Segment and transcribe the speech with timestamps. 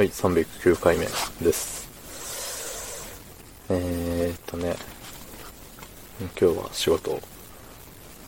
[0.00, 1.04] はい、309回目
[1.42, 1.86] です。
[3.68, 4.74] えーっとね、
[6.40, 7.20] 今日は仕事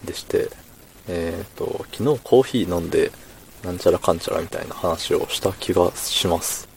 [0.05, 0.51] でして、
[1.09, 3.11] えーっと、昨日コーヒー飲んで、
[3.65, 6.69] なんちゃらかんちゃらみたいな話をした気がします。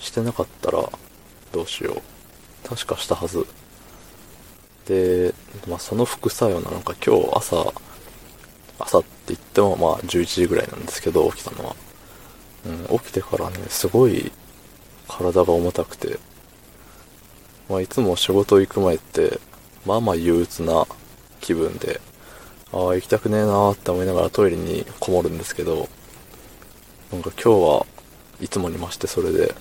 [0.00, 0.88] してなかったら、
[1.52, 2.66] どうしよう。
[2.66, 3.46] 確かしたはず。
[4.86, 5.34] で、
[5.68, 7.74] まあ、その副作用なのか、今日朝、
[8.78, 11.87] 朝って言ってもまあ11時ぐらいなんですけど、起きたのは。
[12.68, 14.30] うん、起きてからね、すごい
[15.08, 16.18] 体が重たくて、
[17.68, 19.40] まあ、いつも仕事行く前って、
[19.86, 20.86] まあまあ憂鬱な
[21.40, 22.00] 気分で、
[22.72, 25.88] ああ、行きたくねえなーって思いながらトイレにこもるんですけど、
[27.10, 27.86] なんか今日は
[28.40, 29.54] いつもに増してそれで、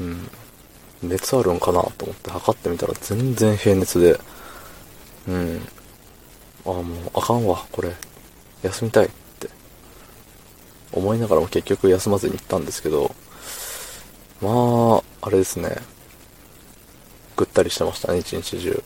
[0.00, 0.28] うん、
[1.02, 4.18] 熱あるんかなと思って測ってみたら全然平熱で、
[5.28, 5.62] うん、
[6.66, 7.92] ああ、もうあかんわ、これ、
[8.62, 9.10] 休みたい。
[10.96, 13.14] 思いながらも結局休まずに行ったんですけど、
[14.40, 15.76] まあ、あれですね。
[17.36, 18.82] ぐったりしてましたね、一日中。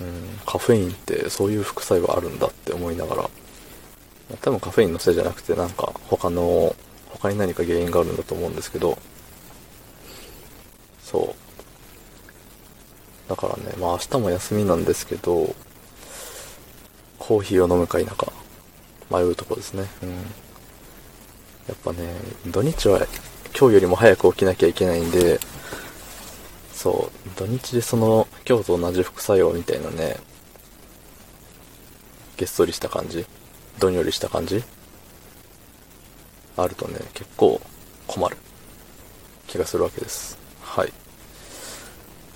[0.00, 3.30] うん、カフェインってそういう副作用あるんだって思いながら。
[4.40, 6.74] 多分カフェインのせいじゃなくてなんか他の、
[7.10, 8.98] 他に何か原因があるんだと思うんですけど、
[11.02, 11.34] そ
[13.26, 13.28] う。
[13.28, 15.54] だからね、まあ明日も休みなんですけど、
[17.18, 18.32] コーヒーを飲むか否か
[19.10, 19.86] 迷うとこですね。
[20.02, 20.26] うん。
[21.68, 22.14] やっぱね、
[22.46, 23.06] 土日は
[23.58, 25.40] 今日よりも早く起きなきゃいけないんで、
[26.74, 30.16] そう、土日でその、今日と同じ副作用みたいなね、
[32.36, 33.24] げっそりした感じ
[33.78, 34.62] どんよりした感じ
[36.56, 37.60] あるとね、結構
[38.06, 38.36] 困る
[39.46, 40.38] 気がするわけです。
[40.60, 40.92] はい。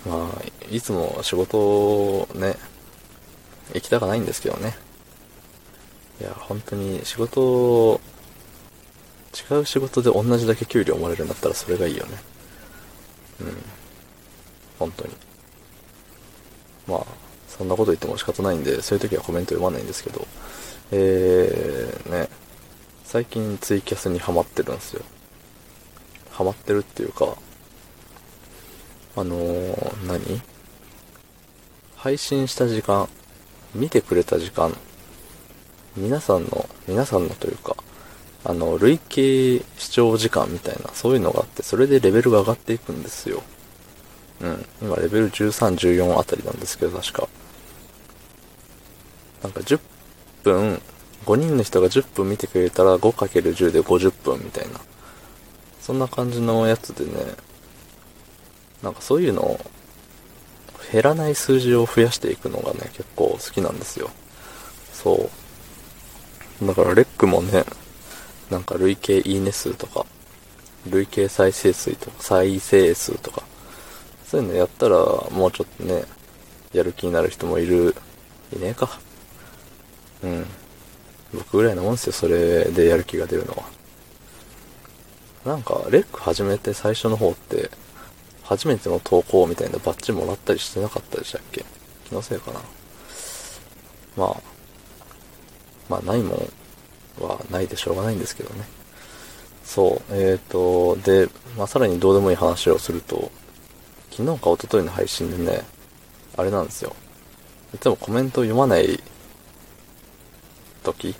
[0.06, 2.56] まあ、いつも仕事ね、
[3.74, 4.76] 行きたくないんですけどね。
[6.20, 8.00] いや、本当に仕事、
[9.34, 12.18] 違う仕事で同じだけ給料もらえるんだったらそれがいいよね。
[13.40, 13.56] うん。
[14.78, 15.14] 本当に。
[16.86, 17.06] まあ、
[17.48, 20.26] そんなこと言っても仕方ないんで、そういう時はコメント読まないんですけど、
[20.90, 22.28] えー、ね、
[23.04, 25.02] 最近ツイキャスにハマってるんですよ。
[26.30, 27.36] ハマってるっていうか、
[29.16, 30.40] あのー、何？
[31.96, 33.08] 配信した時間、
[33.74, 34.74] 見てくれた時間、
[35.96, 37.76] 皆さんの、皆さんのというか、
[38.48, 43.42] あの、累計視聴時間みたいな、そういうのがあって、それでレベルが上がっていくんですよ。
[44.40, 44.66] うん。
[44.80, 47.28] 今、レベル13、14あたりなんですけど、確か。
[49.42, 49.78] なんか10
[50.44, 50.80] 分、
[51.26, 54.80] 5人の人が10分見てくれたら 5×10 で50分みたいな。
[55.82, 57.34] そんな感じのやつでね、
[58.82, 59.60] なんかそういうのを、
[60.90, 64.08] 減らない数字を増やしていくのがね、結構好きなんですよ。
[64.94, 65.28] そ
[66.62, 66.66] う。
[66.66, 67.66] だからレックもね、
[68.50, 70.06] なんか累計いいね数とか、
[70.86, 73.42] 累計再生数とか、再生数とか、
[74.26, 76.04] そういうのやったら、もうちょっとね、
[76.72, 77.94] やる気になる人もいる、
[78.54, 78.98] いねえか。
[80.22, 80.46] うん。
[81.34, 83.64] 僕ぐらいのもんですよ、それでやる気が出るのは。
[85.44, 87.70] なんか、レック始めて最初の方って、
[88.44, 91.66] 初めての投稿みたいなバッジもらったりしてなかったでしたっけ？
[92.08, 92.60] 気のせいかな。
[94.16, 94.36] まあ、
[95.90, 96.52] まあないもん
[97.20, 98.64] はないでしょうがないんですけどね。
[99.64, 103.30] そう、えーと、で、まあさらにどうでもいい話をすると、
[104.10, 105.62] 昨日か一昨日の配信でね、
[106.36, 106.94] あれなんですよ。
[107.74, 109.02] いつもコメントを読まない
[110.82, 111.14] 時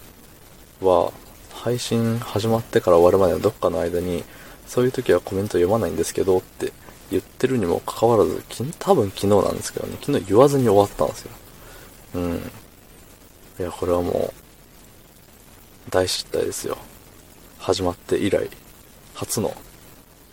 [0.80, 1.12] は、
[1.52, 4.24] 配信始まってから終わるまでのどっかの間に、
[4.66, 6.72] そういう時はコメント読まないんですけどって
[7.10, 8.42] 言ってるにもかかわらず、
[8.78, 11.30] 多分昨日なんですけどね、昨日言わずに終わったんですよ。
[12.14, 12.52] うん。
[13.58, 14.47] いや、これはもう、
[15.90, 16.76] 大失態ですよ。
[17.58, 18.48] 始まって以来、
[19.14, 19.54] 初の、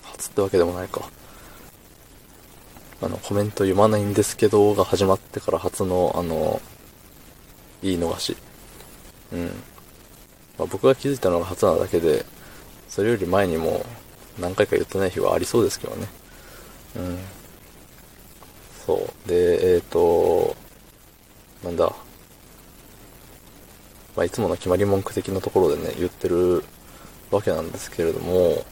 [0.04, 1.10] 初ってわけでもないか。
[3.02, 6.62] あの、コメント読まないんですけど、が始まってから初の、あの、
[7.82, 8.38] 言い逃し。
[9.32, 9.46] うん。
[10.58, 12.26] まあ、僕が気づいたのが初なだけで、
[12.90, 13.86] それより前にも
[14.40, 16.08] 何回か言ってない日はありそうですけどね。
[16.96, 17.20] うん。
[18.86, 19.28] そう。
[19.28, 20.56] で、えっ、ー、と、
[21.64, 21.94] なんだ？
[24.16, 26.64] まあ、いつもの決まり文句的なところでね、言ってる
[27.32, 28.66] わけなんですけれども、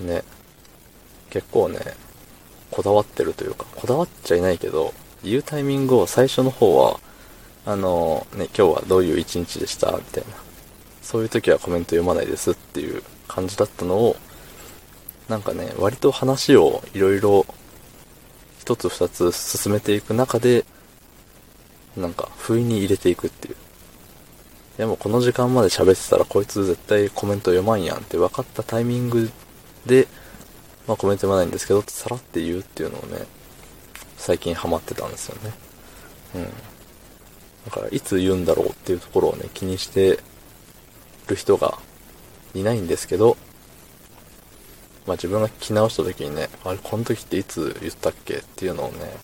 [0.00, 0.22] ね、
[1.30, 1.80] 結構ね、
[2.70, 4.92] こだわってるというか、こだわっちゃいないけど、
[5.22, 6.98] 言うタイミングを最初の方は、
[7.66, 10.36] あの、ね、今日はどういう一日でしたみたいな。
[11.02, 14.16] そういう時はコメント読まないですっていう感じだったのを、
[15.28, 17.46] なんかね、割と話をいろいろ
[18.58, 20.64] 一つ二つ進めていく中で、
[21.96, 23.56] なんか、不意に入れていくっていう。
[24.76, 29.30] やもこの時間まで喋ってたらこいつ絶対コメント読まんやんって分かったタイミング
[29.86, 30.08] で、
[30.88, 33.24] まあコメント読まないんですけど、さらって言うっていうのをね、
[34.16, 35.52] 最近ハマってたんですよね。
[36.34, 36.42] うん。
[37.66, 40.18] だからいつ言うんだろうっていうところをね、気にして
[41.28, 41.78] る人が
[42.54, 43.36] いないんですけど、
[45.06, 49.14] まあ自分が聞き直した時にね、あれ、この時っていつ言ったっけっていうのをね、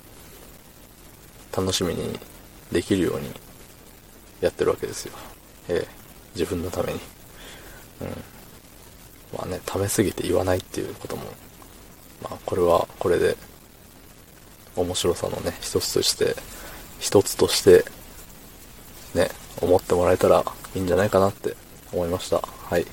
[1.56, 2.20] 楽しみに
[2.70, 3.32] できるように
[4.41, 5.12] やってるわけですよ。
[5.70, 5.88] ええ、
[6.34, 7.00] 自分のために。
[8.00, 8.06] うん。
[9.38, 11.22] まあね、溜めすぎて言わないっていうことも、
[12.22, 13.37] まあこれはこれで、
[14.76, 16.34] 面白さのね、一つとして、
[16.99, 17.84] 一つとして、
[19.14, 19.31] ね、
[19.61, 20.44] 思ってもらえたら
[20.75, 21.56] いいんじゃないかなって
[21.93, 22.40] 思いました。
[22.40, 22.87] はい。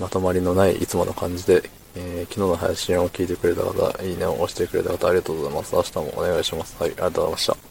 [0.00, 5.74] まとまりのないいつもの感じで、えー、昨日の配信を聞いてくれた方、いいねを押してくれた方、ありがとうございます。
[5.74, 6.76] 明日もお願いします。
[6.80, 7.65] はい、ありがとうございました。